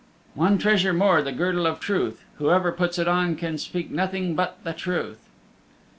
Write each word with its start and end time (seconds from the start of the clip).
"One 0.33 0.57
treasure 0.57 0.93
more 0.93 1.21
the 1.21 1.31
Girdle 1.31 1.67
of 1.67 1.79
Truth. 1.79 2.23
Whoever 2.39 2.71
puts 2.71 2.97
it 2.97 3.07
on 3.07 3.35
can 3.35 3.59
speak 3.59 3.91
nothing 3.91 4.33
but 4.33 4.57
the 4.63 4.73
truth." 4.73 5.29